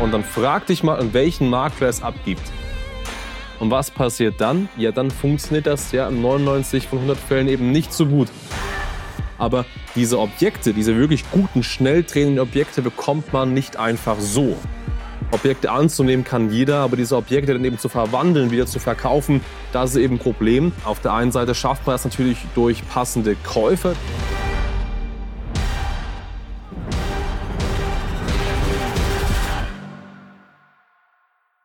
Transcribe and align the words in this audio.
Und 0.00 0.12
dann 0.12 0.24
frag 0.24 0.66
dich 0.66 0.82
mal, 0.82 0.98
an 0.98 1.14
welchen 1.14 1.48
Makler 1.48 1.88
es 1.88 2.02
abgibt. 2.02 2.42
Und 3.58 3.70
was 3.70 3.90
passiert 3.90 4.40
dann? 4.40 4.68
Ja, 4.76 4.92
dann 4.92 5.10
funktioniert 5.10 5.66
das 5.66 5.92
ja 5.92 6.08
in 6.08 6.20
99 6.20 6.88
von 6.88 6.98
100 6.98 7.18
Fällen 7.18 7.48
eben 7.48 7.72
nicht 7.72 7.92
so 7.92 8.06
gut. 8.06 8.28
Aber 9.38 9.64
diese 9.94 10.18
Objekte, 10.18 10.74
diese 10.74 10.96
wirklich 10.96 11.24
guten, 11.30 11.62
schnell 11.62 12.02
drehenden 12.02 12.38
Objekte 12.38 12.82
bekommt 12.82 13.32
man 13.32 13.54
nicht 13.54 13.78
einfach 13.78 14.16
so. 14.18 14.56
Objekte 15.30 15.70
anzunehmen 15.70 16.24
kann 16.24 16.50
jeder, 16.52 16.78
aber 16.78 16.96
diese 16.96 17.16
Objekte 17.16 17.54
dann 17.54 17.64
eben 17.64 17.78
zu 17.78 17.88
verwandeln, 17.88 18.50
wieder 18.50 18.66
zu 18.66 18.78
verkaufen, 18.78 19.40
das 19.72 19.90
ist 19.90 19.96
eben 19.96 20.16
ein 20.16 20.18
Problem. 20.18 20.72
Auf 20.84 21.00
der 21.00 21.14
einen 21.14 21.32
Seite 21.32 21.54
schafft 21.54 21.86
man 21.86 21.94
das 21.94 22.04
natürlich 22.04 22.38
durch 22.54 22.86
passende 22.88 23.34
Käufer. 23.36 23.94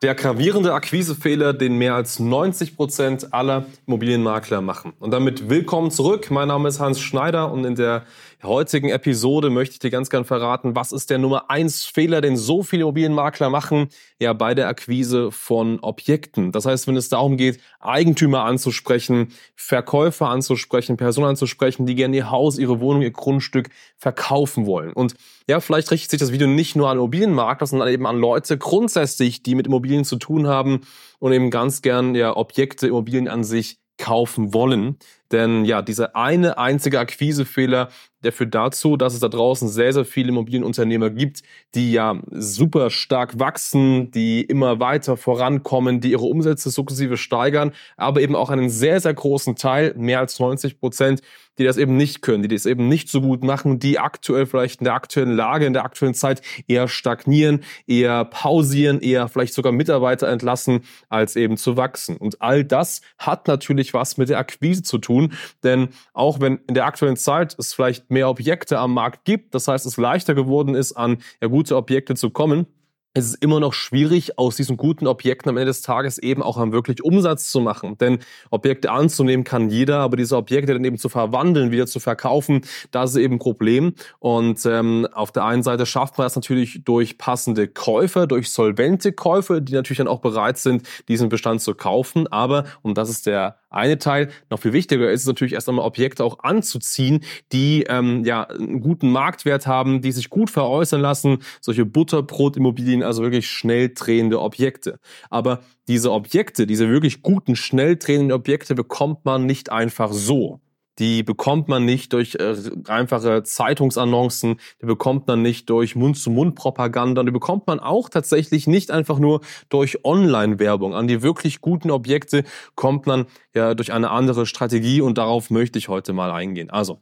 Der 0.04 0.16
gravierende 0.16 0.74
Akquisefehler, 0.74 1.54
den 1.54 1.78
mehr 1.78 1.94
als 1.94 2.18
90 2.18 2.76
Prozent 2.76 3.36
aller 3.36 3.68
Immobilienmakler 3.86 4.60
machen. 4.60 4.94
Und 5.00 5.12
damit 5.12 5.48
willkommen 5.48 5.92
zurück. 5.92 6.32
Mein 6.32 6.48
Name 6.48 6.70
ist 6.70 6.80
Hans 6.80 7.00
Schneider 7.00 7.52
und 7.52 7.66
in 7.66 7.76
der 7.76 8.08
heutigen 8.42 8.90
Episode 8.90 9.52
möchte 9.52 9.74
ich 9.74 9.80
dir 9.80 9.92
ganz 9.92 10.10
gern 10.10 10.26
verraten, 10.26 10.76
was 10.76 10.92
ist 10.92 11.12
der 11.12 11.20
Nummer 11.20 11.52
eins 11.52 11.86
Fehler, 11.86 12.22
den 12.22 12.36
so 12.36 12.64
viele 12.64 12.82
Immobilienmakler 12.82 13.52
machen, 13.52 13.90
ja, 14.20 14.34
bei 14.34 14.56
der 14.56 14.70
Akquise 14.70 15.32
von 15.32 15.80
Objekten. 15.82 16.52
Das 16.52 16.66
heißt, 16.66 16.88
wenn 16.88 16.96
es 16.96 17.10
darum 17.10 17.38
geht, 17.38 17.60
Eigentümer 17.80 18.44
anzusprechen, 18.46 19.28
Verkäufer 19.56 20.30
anzusprechen, 20.30 20.98
Personen 20.98 21.28
anzusprechen, 21.28 21.86
die 21.86 21.94
gerne 21.94 22.18
ihr 22.18 22.32
Haus, 22.32 22.58
ihre 22.58 22.80
Wohnung, 22.80 23.04
ihr 23.04 23.12
Grundstück 23.12 23.70
verkaufen 23.98 24.66
wollen. 24.66 24.94
Und 24.94 25.14
ja, 25.48 25.60
vielleicht 25.60 25.92
richtet 25.92 26.12
sich 26.12 26.20
das 26.20 26.32
Video 26.32 26.48
nicht 26.48 26.76
nur 26.76 26.90
an 26.90 26.98
Immobilienmakler, 26.98 27.68
sondern 27.68 27.90
eben 27.90 28.06
an 28.08 28.18
Leute 28.18 28.58
grundsätzlich, 28.58 29.44
die 29.44 29.56
mit 29.56 29.68
Immobilien 29.68 30.06
zu 30.06 30.18
tun 30.18 30.48
haben 30.48 30.82
und 31.20 31.32
eben 31.34 31.50
ganz 31.50 31.82
gern 31.82 32.16
ja 32.16 32.36
Objekte, 32.36 32.88
Immobilien 32.88 33.28
an 33.28 33.44
sich 33.44 33.80
kaufen 33.98 34.54
wollen. 34.54 34.98
Denn 35.32 35.66
ja, 35.66 35.82
dieser 35.82 36.16
eine 36.16 36.58
einzige 36.58 37.00
Akquisefehler, 37.00 37.90
der 38.24 38.32
führt 38.32 38.54
dazu, 38.54 38.98
dass 38.98 39.14
es 39.14 39.20
da 39.20 39.30
draußen 39.30 39.68
sehr, 39.68 39.94
sehr 39.94 40.06
viele 40.06 40.30
Immobilienunternehmer 40.30 41.10
gibt, 41.10 41.42
die 41.74 41.92
ja 41.92 42.22
super 42.32 42.90
stark 42.90 43.40
wachsen, 43.40 44.12
die 44.12 44.42
immer 44.42 44.80
weiter 44.80 45.18
vorankommen, 45.18 46.02
die 46.02 46.12
ihre 46.12 46.26
Umsätze 46.26 46.70
sukzessive 46.70 47.18
steigern, 47.18 47.72
aber 47.98 48.22
eben 48.22 48.36
auch 48.36 48.50
einen 48.50 48.70
sehr, 48.70 49.00
sehr 49.00 49.14
großen 49.14 49.56
Teil, 49.56 49.94
mehr 49.98 50.20
als 50.20 50.40
90 50.40 50.80
Prozent, 50.80 51.22
die 51.58 51.64
das 51.66 51.78
eben 51.78 51.98
nicht 51.98 52.22
können, 52.22 52.44
die 52.44 52.48
das 52.48 52.66
eben 52.66 52.88
nicht 52.88 53.10
so 53.10 53.22
gut 53.22 53.44
machen, 53.44 53.78
die 53.78 54.00
aktuell 54.00 54.46
vielleicht 54.46 54.82
in 54.82 54.86
der 54.86 54.94
aktuellen 54.94 55.36
Lage, 55.36 55.66
in 55.66 55.74
der 55.74 55.84
aktuellen 55.84 56.14
Zeit 56.14 56.42
eher 56.68 56.88
stagnieren, 56.88 57.64
eher 57.86 58.26
pausieren, 58.26 59.00
eher 59.00 59.28
vielleicht 59.28 59.54
sogar 59.54 59.72
Mitarbeiter 59.72 60.28
entlassen, 60.28 60.82
als 61.10 61.36
eben 61.36 61.58
zu 61.58 61.78
wachsen. 61.78 62.18
Und 62.18 62.42
all 62.42 62.64
das 62.64 63.02
hat 63.18 63.48
natürlich 63.48 63.94
was 63.94 64.18
mit 64.18 64.30
der 64.30 64.40
Akquise 64.40 64.82
zu 64.84 64.98
tun, 64.98 65.21
denn 65.64 65.90
auch 66.14 66.40
wenn 66.40 66.60
in 66.68 66.74
der 66.74 66.86
aktuellen 66.86 67.18
Zeit 67.18 67.56
es 67.58 67.74
vielleicht 67.74 68.10
mehr 68.10 68.30
Objekte 68.30 68.80
am 68.80 68.94
Markt 68.94 69.26
gibt, 69.26 69.54
das 69.56 69.68
heißt 69.68 69.86
es 69.86 69.98
leichter 69.98 70.34
geworden 70.34 70.76
ist, 70.76 70.94
an 70.94 71.18
ja, 71.42 71.48
gute 71.48 71.76
Objekte 71.76 72.16
zu 72.16 72.30
kommen, 72.30 72.68
es 73.14 73.26
ist 73.26 73.44
immer 73.44 73.60
noch 73.60 73.74
schwierig, 73.74 74.40
aus 74.40 74.56
diesen 74.56 74.78
guten 74.78 75.06
Objekten 75.06 75.50
am 75.50 75.58
Ende 75.58 75.68
des 75.68 75.82
Tages 75.82 76.18
eben 76.18 76.42
auch 76.42 76.58
wirklich 76.72 77.04
Umsatz 77.04 77.52
zu 77.52 77.60
machen. 77.60 77.98
Denn 77.98 78.20
Objekte 78.52 78.92
anzunehmen 78.92 79.44
kann 79.44 79.70
jeder, 79.70 80.00
aber 80.00 80.16
diese 80.16 80.38
Objekte 80.38 80.74
dann 80.74 80.86
eben 80.86 80.98
zu 80.98 81.10
verwandeln, 81.10 81.72
wieder 81.72 81.88
zu 81.88 82.00
verkaufen, 82.00 82.62
das 82.92 83.12
ist 83.12 83.18
eben 83.18 83.36
ein 83.36 83.40
Problem. 83.40 83.96
Und 84.20 84.66
ähm, 84.66 85.08
auf 85.12 85.34
der 85.34 85.44
einen 85.44 85.64
Seite 85.64 85.86
schafft 85.86 86.18
man 86.18 86.26
das 86.26 86.36
natürlich 86.36 86.86
durch 86.86 87.18
passende 87.18 87.68
Käufer, 87.68 88.28
durch 88.28 88.50
solvente 88.50 89.12
Käufer, 89.12 89.60
die 89.60 89.74
natürlich 89.74 89.98
dann 89.98 90.08
auch 90.08 90.22
bereit 90.22 90.58
sind, 90.58 90.88
diesen 91.10 91.28
Bestand 91.28 91.62
zu 91.62 91.76
kaufen. 91.76 92.28
Aber, 92.28 92.64
und 92.82 92.98
das 92.98 93.10
ist 93.10 93.26
der 93.26 93.58
eine 93.72 93.98
Teil. 93.98 94.30
Noch 94.50 94.60
viel 94.60 94.74
wichtiger 94.74 95.10
ist 95.10 95.22
es 95.22 95.28
natürlich 95.28 95.54
erst 95.54 95.70
einmal 95.70 95.86
Objekte 95.86 96.24
auch 96.24 96.40
anzuziehen, 96.40 97.24
die 97.52 97.84
ähm, 97.90 98.24
ja 98.26 98.44
einen 98.44 98.82
guten 98.82 99.12
Marktwert 99.12 99.66
haben, 99.66 100.02
die 100.02 100.12
sich 100.12 100.30
gut 100.30 100.50
veräußern 100.50 101.02
lassen. 101.02 101.40
Solche 101.62 101.86
Butterbrot-Immobilien, 101.86 103.02
also 103.02 103.24
wirklich 103.24 103.48
schnell 103.48 103.92
drehende 103.94 104.40
Objekte. 104.40 105.00
Aber 105.30 105.62
diese 105.88 106.12
Objekte, 106.12 106.68
diese 106.68 106.90
wirklich 106.90 107.22
guten, 107.22 107.56
schnell 107.56 107.96
drehenden 107.96 108.32
Objekte 108.32 108.76
bekommt 108.76 109.26
man 109.26 109.46
nicht 109.46 109.72
einfach 109.72 110.12
so 110.12 110.60
die 111.00 111.24
bekommt 111.24 111.68
man 111.68 111.86
nicht 111.86 112.14
durch 112.14 112.36
äh, 112.36 112.56
einfache 112.88 113.44
Zeitungsannoncen, 113.44 114.60
die 114.82 114.86
bekommt 114.86 115.28
man 115.28 115.42
nicht 115.42 115.70
durch 115.70 115.96
Mund-zu-Mund-Propaganda, 115.96 117.24
die 117.24 117.32
bekommt 117.32 117.68
man 117.68 117.80
auch 117.80 118.10
tatsächlich 118.10 118.68
nicht 118.68 118.92
einfach 118.92 119.20
nur 119.20 119.42
durch 119.70 120.04
Online-Werbung. 120.04 120.94
An 120.94 121.08
die 121.08 121.22
wirklich 121.22 121.62
guten 121.62 121.92
Objekte 121.92 122.44
kommt 122.76 123.08
man 123.08 123.26
ja 123.54 123.74
durch 123.74 123.94
eine 123.94 124.12
andere 124.12 124.46
Strategie 124.46 125.02
und 125.02 125.18
darauf 125.18 125.50
möchte 125.50 125.80
ich 125.80 125.88
heute 125.88 126.14
mal 126.14 126.32
eingehen. 126.32 126.70
Also, 126.70 127.02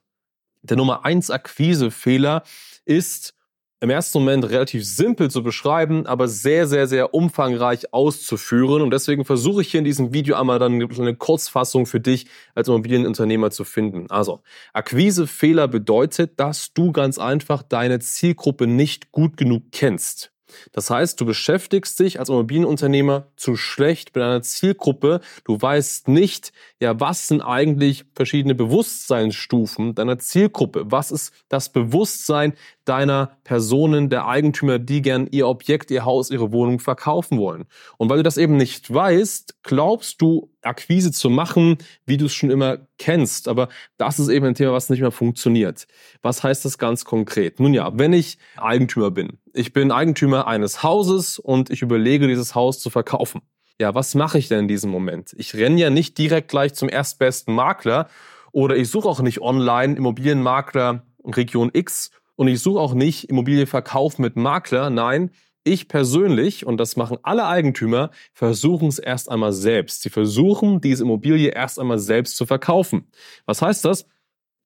der 0.62 0.78
Nummer 0.78 1.06
eins 1.06 1.32
Akquise-Fehler 1.32 2.44
ist, 2.86 3.34
im 3.82 3.90
ersten 3.90 4.20
Moment 4.20 4.50
relativ 4.50 4.86
simpel 4.86 5.32
zu 5.32 5.42
beschreiben, 5.42 6.06
aber 6.06 6.28
sehr, 6.28 6.68
sehr, 6.68 6.88
sehr 6.88 7.14
umfangreich 7.14 7.94
auszuführen. 7.94 8.82
Und 8.82 8.92
deswegen 8.92 9.24
versuche 9.24 9.62
ich 9.62 9.72
hier 9.72 9.80
in 9.80 9.86
diesem 9.86 10.14
Video 10.14 10.36
einmal 10.36 10.60
dann 10.60 10.82
eine 10.82 11.16
Kurzfassung 11.16 11.86
für 11.86 12.00
dich 12.00 12.28
als 12.56 12.68
Immobilienunternehmer 12.68 13.52
zu 13.52 13.64
finden. 13.64 14.10
Also, 14.10 14.42
Akquisefehler 14.74 15.68
bedeutet, 15.68 16.40
dass 16.40 16.74
du 16.74 16.92
ganz 16.92 17.18
einfach 17.18 17.64
deine 17.64 18.00
Zielgruppe 18.00 18.68
nicht 18.68 19.12
gut 19.12 19.38
genug 19.38 19.64
kennst. 19.72 20.32
Das 20.72 20.90
heißt, 20.90 21.20
du 21.20 21.26
beschäftigst 21.26 22.00
dich 22.00 22.20
als 22.20 22.30
Immobilienunternehmer 22.30 23.28
zu 23.36 23.56
schlecht 23.56 24.16
mit 24.16 24.24
einer 24.24 24.42
Zielgruppe. 24.42 25.22
Du 25.44 25.62
weißt 25.62 26.08
nicht, 26.08 26.52
ja, 26.80 27.00
was 27.00 27.28
sind 27.28 27.42
eigentlich 27.42 28.06
verschiedene 28.16 28.56
Bewusstseinsstufen 28.56 29.96
deiner 29.96 30.20
Zielgruppe? 30.20 30.84
Was 30.86 31.12
ist 31.12 31.34
das 31.50 31.72
Bewusstsein 31.72 32.54
deiner 32.90 33.38
Personen, 33.44 34.10
der 34.10 34.28
Eigentümer, 34.28 34.80
die 34.80 35.02
gern 35.02 35.28
ihr 35.32 35.48
Objekt, 35.48 35.92
ihr 35.92 36.04
Haus, 36.04 36.32
ihre 36.32 36.52
Wohnung 36.52 36.80
verkaufen 36.80 37.38
wollen? 37.38 37.66
Und 37.98 38.10
weil 38.10 38.18
du 38.18 38.24
das 38.24 38.38
eben 38.38 38.58
nicht 38.58 38.92
weißt, 38.92 39.64
glaubst 39.64 40.22
du, 40.22 40.50
Akquise 40.62 41.12
zu 41.12 41.30
machen, 41.30 41.78
wie 42.06 42.18
du 42.18 42.26
es 42.26 42.34
schon 42.34 42.50
immer 42.50 42.80
kennst. 42.98 43.48
Aber 43.48 43.70
das 43.98 44.20
ist 44.20 44.30
eben 44.30 44.46
ein 44.46 44.56
Thema, 44.56 44.74
was 44.74 44.90
nicht 44.90 45.02
mehr 45.02 45.12
funktioniert. 45.12 45.88
Was 46.22 46.44
heißt 46.44 46.66
das 46.66 46.78
ganz 46.78 47.06
konkret? 47.06 47.60
Nun 47.60 47.74
ja, 47.74 47.98
wenn 47.98 48.14
ich 48.14 48.38
Eigentümer 48.58 49.12
bin, 49.12 49.40
ich 49.54 49.74
bin 49.74 49.92
Eigentümer 49.92 50.48
eines 50.48 50.84
Hauses 50.84 51.40
und 51.40 51.70
ich 51.70 51.82
überlege, 51.82 52.28
dieses 52.28 52.56
Haus 52.56 52.80
zu 52.80 52.90
verkaufen. 52.90 53.42
Ja, 53.80 53.96
was 53.96 54.14
mache 54.16 54.38
ich 54.38 54.50
denn 54.50 54.60
in 54.60 54.68
diesem 54.68 54.92
Moment? 54.92 55.34
Ich 55.38 55.56
renne 55.56 55.80
ja 55.80 55.90
nicht 55.90 56.18
direkt 56.18 56.50
gleich 56.50 56.74
zum 56.74 56.90
erstbesten 56.90 57.56
Makler 57.56 58.10
oder 58.52 58.76
ich 58.76 58.90
suche 58.90 59.08
auch 59.08 59.22
nicht 59.22 59.42
online 59.42 59.96
Immobilienmakler 59.96 61.04
Region 61.24 61.70
X 61.74 62.12
und 62.40 62.48
ich 62.48 62.62
suche 62.62 62.80
auch 62.80 62.94
nicht 62.94 63.26
Immobilienverkauf 63.26 64.18
mit 64.18 64.38
Makler. 64.38 64.90
Nein, 64.90 65.32
ich 65.66 65.90
persönlich, 65.90 66.66
und 66.66 66.78
das 66.78 66.96
machen 66.96 67.18
alle 67.22 67.46
Eigentümer, 67.46 68.12
versuchen 68.32 68.88
es 68.88 68.98
erst 68.98 69.30
einmal 69.30 69.52
selbst. 69.52 70.04
Sie 70.04 70.10
versuchen, 70.10 70.80
diese 70.80 71.04
Immobilie 71.04 71.50
erst 71.50 71.80
einmal 71.80 72.00
selbst 72.00 72.38
zu 72.38 72.46
verkaufen. 72.46 73.12
Was 73.46 73.62
heißt 73.62 73.84
das? 73.84 74.06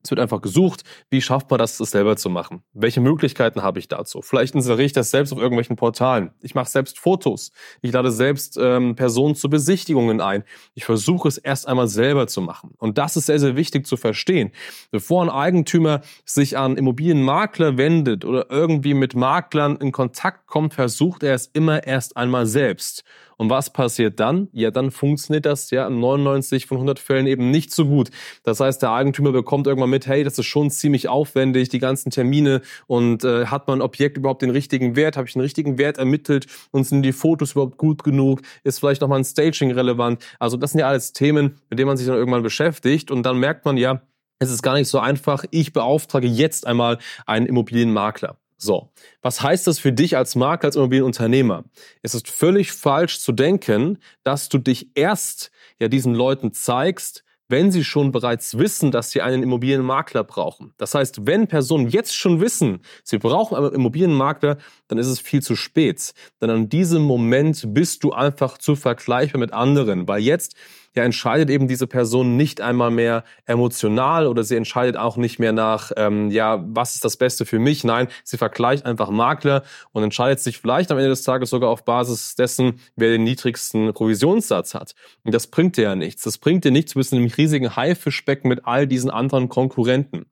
Es 0.03 0.11
wird 0.11 0.19
einfach 0.19 0.41
gesucht, 0.41 0.83
wie 1.09 1.21
schafft 1.21 1.49
man 1.49 1.59
das, 1.59 1.77
das 1.77 1.91
selber 1.91 2.17
zu 2.17 2.29
machen? 2.29 2.61
Welche 2.73 2.99
Möglichkeiten 2.99 3.63
habe 3.63 3.79
ich 3.79 3.87
dazu? 3.87 4.21
Vielleicht 4.21 4.53
inseriere 4.53 4.83
ich 4.83 4.91
das 4.91 5.11
selbst 5.11 5.31
auf 5.31 5.39
irgendwelchen 5.39 5.77
Portalen. 5.77 6.31
Ich 6.41 6.55
mache 6.55 6.69
selbst 6.69 6.99
Fotos. 6.99 7.53
Ich 7.81 7.93
lade 7.93 8.11
selbst 8.11 8.57
ähm, 8.61 8.95
Personen 8.95 9.35
zu 9.35 9.49
Besichtigungen 9.49 10.19
ein. 10.19 10.43
Ich 10.73 10.83
versuche 10.83 11.29
es 11.29 11.37
erst 11.37 11.69
einmal 11.69 11.87
selber 11.87 12.27
zu 12.27 12.41
machen. 12.41 12.71
Und 12.79 12.97
das 12.97 13.15
ist 13.15 13.27
sehr, 13.27 13.39
sehr 13.39 13.55
wichtig 13.55 13.87
zu 13.87 13.95
verstehen. 13.95 14.51
Bevor 14.91 15.23
ein 15.23 15.29
Eigentümer 15.29 16.01
sich 16.25 16.57
an 16.57 16.75
Immobilienmakler 16.75 17.77
wendet 17.77 18.25
oder 18.25 18.47
irgendwie 18.49 18.95
mit 18.95 19.15
Maklern 19.15 19.77
in 19.77 19.93
Kontakt 19.93 20.47
kommt, 20.47 20.73
versucht 20.73 21.23
er 21.23 21.33
es 21.33 21.47
immer 21.47 21.87
erst 21.87 22.17
einmal 22.17 22.45
selbst. 22.45 23.05
Und 23.43 23.49
was 23.49 23.71
passiert 23.71 24.21
dann? 24.21 24.47
Ja, 24.53 24.71
dann 24.71 24.89
funktioniert 24.89 25.45
das 25.45 25.69
ja 25.69 25.85
in 25.85 25.99
99 25.99 26.65
von 26.65 26.77
100 26.77 26.97
Fällen 26.97 27.27
eben 27.27 27.51
nicht 27.51 27.73
so 27.73 27.85
gut. 27.85 28.09
Das 28.43 28.61
heißt, 28.61 28.81
der 28.81 28.91
Eigentümer 28.91 29.33
bekommt 29.33 29.67
irgendwann 29.67 29.89
mit, 29.89 30.07
hey, 30.07 30.23
das 30.23 30.39
ist 30.39 30.45
schon 30.45 30.71
ziemlich 30.71 31.09
aufwendig, 31.09 31.67
die 31.67 31.79
ganzen 31.79 32.09
Termine 32.09 32.61
und 32.87 33.25
äh, 33.25 33.47
hat 33.47 33.67
mein 33.67 33.81
Objekt 33.81 34.15
überhaupt 34.15 34.43
den 34.43 34.49
richtigen 34.49 34.95
Wert? 34.95 35.17
Habe 35.17 35.27
ich 35.27 35.33
den 35.33 35.41
richtigen 35.41 35.77
Wert 35.77 35.97
ermittelt 35.97 36.47
und 36.71 36.85
sind 36.85 37.03
die 37.03 37.11
Fotos 37.11 37.51
überhaupt 37.51 37.77
gut 37.77 38.05
genug? 38.05 38.43
Ist 38.63 38.79
vielleicht 38.79 39.01
nochmal 39.01 39.19
ein 39.19 39.25
Staging 39.25 39.73
relevant? 39.73 40.23
Also 40.39 40.55
das 40.55 40.71
sind 40.71 40.79
ja 40.79 40.87
alles 40.87 41.11
Themen, 41.11 41.59
mit 41.69 41.79
denen 41.79 41.87
man 41.87 41.97
sich 41.97 42.07
dann 42.07 42.15
irgendwann 42.15 42.43
beschäftigt 42.43 43.11
und 43.11 43.23
dann 43.23 43.39
merkt 43.39 43.65
man 43.65 43.75
ja, 43.75 44.03
es 44.39 44.51
ist 44.51 44.61
gar 44.61 44.75
nicht 44.75 44.87
so 44.87 44.99
einfach. 44.99 45.43
Ich 45.51 45.73
beauftrage 45.73 46.27
jetzt 46.27 46.65
einmal 46.65 46.97
einen 47.25 47.45
Immobilienmakler. 47.45 48.37
So, 48.63 48.91
was 49.21 49.41
heißt 49.41 49.67
das 49.67 49.77
für 49.77 49.91
dich 49.91 50.15
als 50.15 50.35
Makler, 50.35 50.67
als 50.67 50.77
Immobilienunternehmer? 50.77 51.65
Es 52.01 52.15
ist 52.15 52.29
völlig 52.29 52.71
falsch 52.71 53.19
zu 53.19 53.33
denken, 53.33 53.97
dass 54.23 54.47
du 54.47 54.57
dich 54.57 54.91
erst 54.95 55.51
ja 55.79 55.89
diesen 55.89 56.15
Leuten 56.15 56.53
zeigst, 56.53 57.25
wenn 57.49 57.71
sie 57.73 57.83
schon 57.83 58.13
bereits 58.13 58.57
wissen, 58.57 58.89
dass 58.89 59.11
sie 59.11 59.21
einen 59.21 59.43
Immobilienmakler 59.43 60.23
brauchen. 60.23 60.73
Das 60.77 60.95
heißt, 60.95 61.27
wenn 61.27 61.47
Personen 61.47 61.89
jetzt 61.89 62.15
schon 62.15 62.39
wissen, 62.39 62.79
sie 63.03 63.17
brauchen 63.17 63.57
einen 63.57 63.73
Immobilienmakler, 63.73 64.57
dann 64.87 64.97
ist 64.97 65.07
es 65.07 65.19
viel 65.19 65.43
zu 65.43 65.57
spät. 65.57 66.13
Denn 66.41 66.49
an 66.49 66.69
diesem 66.69 67.01
Moment 67.01 67.65
bist 67.73 68.05
du 68.05 68.13
einfach 68.13 68.57
zu 68.57 68.77
vergleichbar 68.77 69.41
mit 69.41 69.51
anderen, 69.51 70.07
weil 70.07 70.21
jetzt 70.21 70.55
ja 70.95 71.03
entscheidet 71.03 71.49
eben 71.49 71.67
diese 71.67 71.87
Person 71.87 72.37
nicht 72.37 72.61
einmal 72.61 72.91
mehr 72.91 73.23
emotional 73.45 74.27
oder 74.27 74.43
sie 74.43 74.55
entscheidet 74.55 74.97
auch 74.97 75.17
nicht 75.17 75.39
mehr 75.39 75.51
nach, 75.51 75.91
ähm, 75.97 76.29
ja, 76.31 76.63
was 76.67 76.95
ist 76.95 77.03
das 77.03 77.17
Beste 77.17 77.45
für 77.45 77.59
mich? 77.59 77.83
Nein, 77.83 78.07
sie 78.23 78.37
vergleicht 78.37 78.85
einfach 78.85 79.09
Makler 79.09 79.63
und 79.91 80.03
entscheidet 80.03 80.39
sich 80.39 80.59
vielleicht 80.59 80.91
am 80.91 80.97
Ende 80.97 81.09
des 81.09 81.23
Tages 81.23 81.49
sogar 81.49 81.69
auf 81.69 81.85
Basis 81.85 82.35
dessen, 82.35 82.79
wer 82.95 83.09
den 83.09 83.23
niedrigsten 83.23 83.93
Provisionssatz 83.93 84.73
hat. 84.73 84.95
Und 85.23 85.33
das 85.33 85.47
bringt 85.47 85.77
dir 85.77 85.83
ja 85.83 85.95
nichts. 85.95 86.23
Das 86.23 86.37
bringt 86.37 86.63
dir 86.63 86.71
nichts. 86.71 86.93
Du 86.93 86.99
bist 86.99 87.13
in 87.13 87.19
einem 87.19 87.31
riesigen 87.31 87.75
Haifischbecken 87.75 88.49
mit 88.49 88.65
all 88.65 88.87
diesen 88.87 89.09
anderen 89.09 89.49
Konkurrenten. 89.49 90.25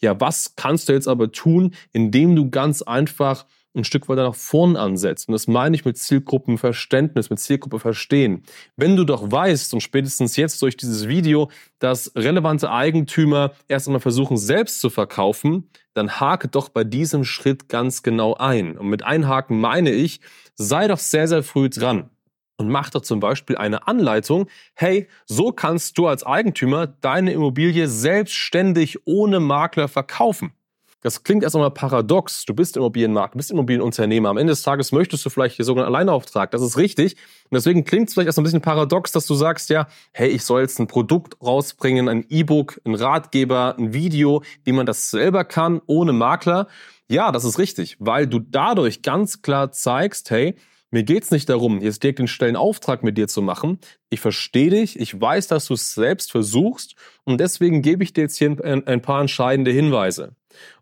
Ja, 0.00 0.20
was 0.20 0.54
kannst 0.56 0.88
du 0.88 0.92
jetzt 0.92 1.08
aber 1.08 1.32
tun, 1.32 1.74
indem 1.92 2.36
du 2.36 2.50
ganz 2.50 2.82
einfach 2.82 3.46
ein 3.78 3.84
Stück 3.84 4.08
weiter 4.08 4.24
nach 4.24 4.34
vorn 4.34 4.76
ansetzt. 4.76 5.28
Und 5.28 5.32
das 5.32 5.46
meine 5.46 5.74
ich 5.74 5.84
mit 5.84 5.96
Zielgruppenverständnis, 5.96 7.30
mit 7.30 7.38
Zielgruppe 7.38 7.78
verstehen. 7.78 8.42
Wenn 8.76 8.96
du 8.96 9.04
doch 9.04 9.30
weißt 9.30 9.72
und 9.74 9.80
spätestens 9.80 10.36
jetzt 10.36 10.60
durch 10.60 10.76
dieses 10.76 11.08
Video, 11.08 11.50
dass 11.78 12.12
relevante 12.14 12.70
Eigentümer 12.70 13.52
erst 13.68 13.86
einmal 13.86 14.00
versuchen, 14.00 14.36
selbst 14.36 14.80
zu 14.80 14.90
verkaufen, 14.90 15.70
dann 15.94 16.20
hake 16.20 16.48
doch 16.48 16.68
bei 16.68 16.84
diesem 16.84 17.24
Schritt 17.24 17.68
ganz 17.68 18.02
genau 18.02 18.34
ein. 18.34 18.76
Und 18.76 18.88
mit 18.88 19.04
einhaken 19.04 19.58
meine 19.58 19.90
ich, 19.90 20.20
sei 20.54 20.88
doch 20.88 20.98
sehr, 20.98 21.28
sehr 21.28 21.42
früh 21.42 21.70
dran 21.70 22.10
und 22.58 22.68
mach 22.68 22.90
doch 22.90 23.02
zum 23.02 23.20
Beispiel 23.20 23.56
eine 23.56 23.86
Anleitung. 23.86 24.48
Hey, 24.74 25.08
so 25.26 25.52
kannst 25.52 25.96
du 25.96 26.06
als 26.06 26.26
Eigentümer 26.26 26.86
deine 26.86 27.32
Immobilie 27.32 27.88
selbstständig 27.88 29.06
ohne 29.06 29.40
Makler 29.40 29.88
verkaufen. 29.88 30.52
Das 31.00 31.22
klingt 31.22 31.44
erst 31.44 31.54
einmal 31.54 31.70
paradox. 31.70 32.44
Du 32.44 32.54
bist 32.54 32.76
Immobilienmarkt, 32.76 33.34
du 33.34 33.38
bist 33.38 33.52
Immobilienunternehmer. 33.52 34.30
Am 34.30 34.36
Ende 34.36 34.50
des 34.50 34.62
Tages 34.62 34.90
möchtest 34.90 35.24
du 35.24 35.30
vielleicht 35.30 35.54
hier 35.54 35.64
sogar 35.64 35.86
einen 35.86 35.94
Alleinauftrag. 35.94 36.50
Das 36.50 36.60
ist 36.60 36.76
richtig. 36.76 37.14
Und 37.44 37.54
deswegen 37.54 37.84
klingt 37.84 38.08
es 38.08 38.14
vielleicht 38.14 38.26
erst 38.26 38.38
ein 38.38 38.42
bisschen 38.42 38.62
paradox, 38.62 39.12
dass 39.12 39.26
du 39.26 39.34
sagst, 39.34 39.70
ja, 39.70 39.86
hey, 40.12 40.28
ich 40.28 40.42
soll 40.42 40.62
jetzt 40.62 40.80
ein 40.80 40.88
Produkt 40.88 41.40
rausbringen, 41.40 42.08
ein 42.08 42.26
E-Book, 42.28 42.80
ein 42.84 42.96
Ratgeber, 42.96 43.76
ein 43.78 43.92
Video, 43.92 44.42
wie 44.64 44.72
man 44.72 44.86
das 44.86 45.10
selber 45.10 45.44
kann, 45.44 45.80
ohne 45.86 46.12
Makler. 46.12 46.66
Ja, 47.08 47.30
das 47.30 47.44
ist 47.44 47.58
richtig, 47.58 47.96
weil 48.00 48.26
du 48.26 48.40
dadurch 48.40 49.02
ganz 49.02 49.40
klar 49.40 49.70
zeigst, 49.70 50.30
hey, 50.30 50.56
mir 50.90 51.04
geht's 51.04 51.30
nicht 51.30 51.48
darum, 51.48 51.80
jetzt 51.80 52.02
direkt 52.02 52.18
den 52.18 52.28
schnellen 52.28 52.56
Auftrag 52.56 53.02
mit 53.02 53.18
dir 53.18 53.28
zu 53.28 53.42
machen. 53.42 53.78
Ich 54.10 54.20
verstehe 54.20 54.70
dich, 54.70 54.98
ich 54.98 55.20
weiß, 55.20 55.46
dass 55.46 55.66
du 55.66 55.74
es 55.74 55.94
selbst 55.94 56.32
versuchst 56.32 56.96
und 57.24 57.38
deswegen 57.40 57.82
gebe 57.82 58.02
ich 58.02 58.14
dir 58.14 58.22
jetzt 58.22 58.38
hier 58.38 58.56
ein, 58.64 58.86
ein 58.86 59.02
paar 59.02 59.20
entscheidende 59.20 59.70
Hinweise. 59.70 60.34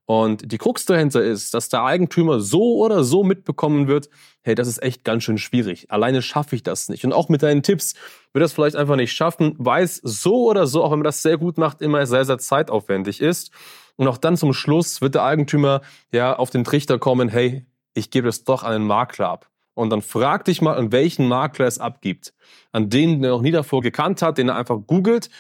Und 0.07 0.53
die 0.53 0.59
Krux 0.59 0.85
dahinter 0.85 1.23
ist, 1.23 1.53
dass 1.53 1.69
der 1.69 1.83
Eigentümer 1.83 2.39
so 2.39 2.77
oder 2.77 3.03
so 3.03 3.25
mitbekommen 3.25 3.89
wird, 3.89 4.09
hey, 4.43 4.55
das 4.55 4.69
ist 4.69 4.81
echt 4.81 5.03
ganz 5.03 5.25
schön 5.25 5.37
schwierig. 5.37 5.91
Alleine 5.91 6.23
schaffe 6.23 6.55
ich 6.55 6.63
das 6.63 6.89
nicht. 6.89 7.05
Und 7.05 7.13
auch 7.13 7.29
mit 7.29 7.43
deinen 7.43 7.65
Tipps 7.65 7.95
wird 8.33 8.45
das 8.45 8.53
vielleicht 8.53 8.77
einfach 8.77 8.95
nicht 8.95 9.13
schaffen, 9.13 9.55
weil 9.59 9.83
es 9.83 9.97
so 9.97 10.49
oder 10.49 10.69
so, 10.69 10.85
auch 10.85 10.93
wenn 10.93 11.01
man 11.01 11.05
das 11.05 11.23
sehr 11.23 11.39
gut 11.39 11.59
macht, 11.59 11.83
immer 11.83 12.07
sehr, 12.07 12.25
sehr 12.25 12.39
zeitaufwendig 12.39 13.21
ist. 13.21 13.51
Und 13.97 14.07
auch 14.07 14.19
dann 14.19 14.37
zum 14.37 14.53
Schluss 14.53 15.01
wird 15.01 15.17
der 15.17 15.25
Eigentümer 15.25 15.81
ja 16.13 16.37
auf 16.37 16.51
den 16.51 16.63
Trichter 16.63 17.01
kommen, 17.01 17.29
hey, 17.29 17.67
ich 17.95 18.11
gebe 18.11 18.29
es 18.29 18.45
doch 18.45 18.63
an 18.63 18.73
den 18.73 18.87
Makler 18.87 19.29
ab. 19.29 19.51
Und 19.75 19.91
dann 19.91 20.03
frag 20.03 20.45
dich 20.45 20.63
mal, 20.63 20.77
an 20.77 20.93
welchen 20.93 21.27
Makler 21.27 21.67
es 21.67 21.79
abgibt. 21.79 22.33
An 22.73 22.89
den, 22.89 23.21
der 23.23 23.33
noch 23.33 23.43
nie 23.43 23.51
davor 23.51 23.83
gekannt 23.83 24.23
hat, 24.23 24.39
den 24.39 24.49
er 24.49 24.57
einfach 24.57 24.79
googelt 24.87 25.31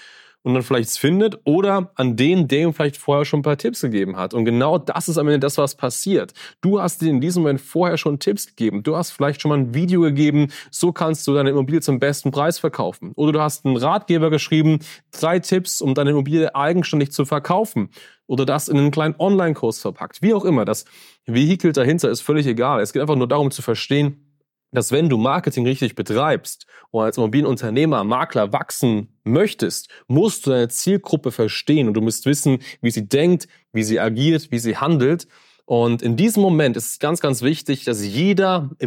und 0.47 0.55
dann 0.55 0.63
vielleicht 0.63 0.97
findet 0.97 1.41
oder 1.43 1.91
an 1.97 2.15
den, 2.15 2.47
der 2.47 2.61
ihm 2.61 2.73
vielleicht 2.73 2.99
vorher 2.99 3.25
schon 3.25 3.41
ein 3.41 3.43
paar 3.43 3.59
Tipps 3.59 3.81
gegeben 3.81 4.17
hat. 4.17 4.33
Und 4.33 4.45
genau 4.45 4.79
das 4.79 5.09
ist 5.09 5.19
am 5.19 5.27
Ende 5.27 5.41
das, 5.41 5.59
was 5.59 5.75
passiert. 5.75 6.35
Du 6.61 6.81
hast 6.81 7.03
dir 7.03 7.11
in 7.11 7.21
diesem 7.21 7.43
Moment 7.43 7.61
vorher 7.61 7.99
schon 7.99 8.21
Tipps 8.21 8.47
gegeben. 8.47 8.85
Du 8.85 8.97
hast 8.97 9.11
vielleicht 9.11 9.43
schon 9.43 9.49
mal 9.49 9.59
ein 9.59 9.75
Video 9.75 10.03
gegeben, 10.03 10.53
so 10.71 10.93
kannst 10.93 11.27
du 11.27 11.35
deine 11.35 11.51
Immobilie 11.51 11.81
zum 11.81 11.99
besten 11.99 12.31
Preis 12.31 12.61
verkaufen. 12.61 13.11
Oder 13.17 13.33
du 13.33 13.41
hast 13.41 13.67
einen 13.67 13.77
Ratgeber 13.77 14.31
geschrieben, 14.31 14.79
drei 15.11 15.41
Tipps, 15.41 15.81
um 15.81 15.95
deine 15.95 16.11
Immobilie 16.11 16.55
eigenständig 16.55 17.11
zu 17.11 17.25
verkaufen. 17.25 17.91
Oder 18.29 18.47
das 18.47 18.69
in 18.69 18.79
einen 18.79 18.93
kleinen 18.93 19.17
Online-Kurs 19.19 19.81
verpackt. 19.81 20.23
Wie 20.23 20.33
auch 20.33 20.45
immer, 20.45 20.65
das 20.65 20.85
Vehikel 21.25 21.73
dahinter 21.73 22.09
ist 22.09 22.21
völlig 22.21 22.47
egal. 22.47 22.81
Es 22.81 22.93
geht 22.93 23.03
einfach 23.03 23.17
nur 23.17 23.27
darum 23.27 23.51
zu 23.51 23.63
verstehen, 23.63 24.26
dass 24.77 24.93
wenn 24.93 25.09
du 25.09 25.17
Marketing 25.17 25.67
richtig 25.67 25.95
betreibst 25.95 26.67
und 26.91 27.03
als 27.03 27.17
Immobilienunternehmer, 27.17 28.05
Makler 28.05 28.53
wachsen 28.53 29.09
möchtest, 29.25 29.89
musst 30.07 30.45
du 30.45 30.51
deine 30.51 30.69
Zielgruppe 30.69 31.33
verstehen 31.33 31.89
und 31.89 31.95
du 31.95 32.03
musst 32.03 32.27
wissen, 32.27 32.59
wie 32.83 32.91
sie 32.91 33.09
denkt, 33.09 33.49
wie 33.73 33.83
sie 33.83 33.99
agiert, 33.99 34.51
wie 34.51 34.59
sie 34.59 34.77
handelt 34.77 35.29
und 35.67 36.01
in 36.01 36.17
diesem 36.17 36.45
Moment 36.45 36.77
ist 36.77 36.87
es 36.87 36.99
ganz, 37.01 37.21
ganz 37.21 37.43
wichtig, 37.43 37.85
dass 37.85 38.05
jeder 38.05 38.71
äh, 38.79 38.85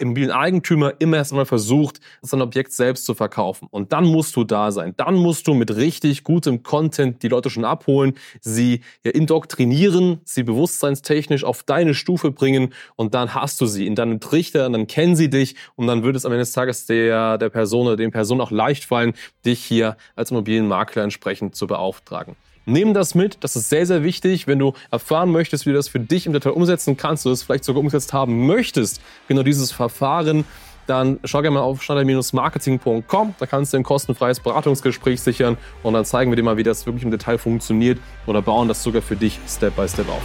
Immobilieneigentümer 0.00 0.94
immer 0.98 1.18
erst 1.18 1.30
einmal 1.30 1.46
versucht, 1.46 2.00
sein 2.20 2.42
Objekt 2.42 2.72
selbst 2.72 3.06
zu 3.06 3.14
verkaufen. 3.14 3.68
Und 3.70 3.92
dann 3.92 4.04
musst 4.04 4.34
du 4.34 4.42
da 4.42 4.72
sein. 4.72 4.92
Dann 4.96 5.14
musst 5.14 5.46
du 5.46 5.54
mit 5.54 5.76
richtig 5.76 6.24
gutem 6.24 6.64
Content 6.64 7.22
die 7.22 7.28
Leute 7.28 7.48
schon 7.48 7.64
abholen, 7.64 8.14
sie 8.40 8.80
indoktrinieren, 9.04 10.20
sie 10.24 10.42
bewusstseinstechnisch 10.42 11.44
auf 11.44 11.62
deine 11.62 11.94
Stufe 11.94 12.32
bringen 12.32 12.74
und 12.96 13.14
dann 13.14 13.32
hast 13.32 13.60
du 13.60 13.66
sie 13.66 13.86
in 13.86 13.94
deinem 13.94 14.18
Trichter, 14.18 14.66
und 14.66 14.72
dann 14.72 14.88
kennen 14.88 15.14
sie 15.14 15.30
dich 15.30 15.54
und 15.76 15.86
dann 15.86 16.02
wird 16.02 16.16
es 16.16 16.24
am 16.24 16.32
Ende 16.32 16.42
des 16.42 16.52
Tages 16.52 16.86
der, 16.86 17.38
der 17.38 17.50
Person 17.50 17.86
oder 17.86 17.96
den 17.96 18.10
Personen 18.10 18.40
auch 18.40 18.50
leicht 18.50 18.84
fallen, 18.84 19.14
dich 19.44 19.62
hier 19.62 19.96
als 20.16 20.32
Immobilienmakler 20.32 21.04
entsprechend 21.04 21.54
zu 21.54 21.68
beauftragen. 21.68 22.34
Nimm 22.68 22.94
das 22.94 23.14
mit, 23.14 23.38
das 23.40 23.54
ist 23.54 23.68
sehr, 23.68 23.86
sehr 23.86 24.02
wichtig. 24.02 24.48
Wenn 24.48 24.58
du 24.58 24.72
erfahren 24.90 25.30
möchtest, 25.30 25.66
wie 25.66 25.70
du 25.70 25.76
das 25.76 25.86
für 25.86 26.00
dich 26.00 26.26
im 26.26 26.32
Detail 26.32 26.50
umsetzen 26.50 26.96
kannst, 26.96 27.24
du 27.24 27.30
das 27.30 27.44
vielleicht 27.44 27.62
sogar 27.62 27.78
umgesetzt 27.78 28.12
haben 28.12 28.46
möchtest, 28.46 29.00
genau 29.28 29.44
dieses 29.44 29.70
Verfahren, 29.70 30.44
dann 30.88 31.20
schau 31.24 31.42
gerne 31.42 31.54
mal 31.54 31.62
auf 31.62 31.82
schneider-marketing.com. 31.82 33.34
Da 33.38 33.46
kannst 33.46 33.72
du 33.72 33.76
ein 33.76 33.84
kostenfreies 33.84 34.40
Beratungsgespräch 34.40 35.20
sichern 35.20 35.56
und 35.84 35.94
dann 35.94 36.04
zeigen 36.04 36.32
wir 36.32 36.36
dir 36.36 36.42
mal, 36.42 36.56
wie 36.56 36.64
das 36.64 36.86
wirklich 36.86 37.04
im 37.04 37.12
Detail 37.12 37.38
funktioniert 37.38 37.98
oder 38.26 38.42
bauen 38.42 38.66
das 38.66 38.82
sogar 38.82 39.02
für 39.02 39.16
dich 39.16 39.38
Step 39.48 39.76
by 39.76 39.88
Step 39.88 40.08
auf. 40.08 40.22